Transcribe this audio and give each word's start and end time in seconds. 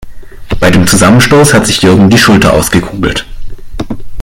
Bei 0.59 0.71
dem 0.71 0.87
Zusammenstoß 0.87 1.53
hat 1.53 1.67
sich 1.67 1.83
Jürgen 1.83 2.09
die 2.09 2.17
Schulter 2.17 2.53
ausgekugelt. 2.55 3.27